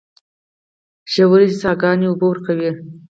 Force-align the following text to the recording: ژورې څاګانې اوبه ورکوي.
ژورې 1.13 1.47
څاګانې 1.63 2.05
اوبه 2.09 2.25
ورکوي. 2.29 2.71